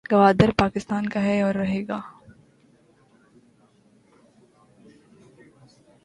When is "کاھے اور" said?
1.09-1.55